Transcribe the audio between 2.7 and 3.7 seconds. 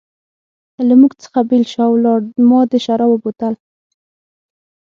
د شرابو بوتل.